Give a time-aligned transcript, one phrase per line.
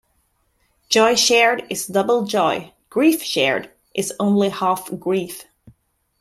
[0.89, 5.45] Joy shared is double joy; grief shared is only half grief.